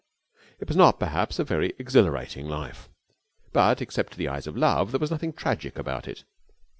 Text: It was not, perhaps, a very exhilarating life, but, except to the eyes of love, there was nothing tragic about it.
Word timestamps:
It 0.59 0.67
was 0.67 0.75
not, 0.75 0.99
perhaps, 0.99 1.37
a 1.37 1.43
very 1.43 1.73
exhilarating 1.77 2.47
life, 2.47 2.89
but, 3.53 3.83
except 3.83 4.13
to 4.13 4.17
the 4.17 4.29
eyes 4.29 4.47
of 4.47 4.57
love, 4.57 4.89
there 4.89 4.99
was 4.99 5.11
nothing 5.11 5.31
tragic 5.31 5.77
about 5.77 6.07
it. 6.07 6.23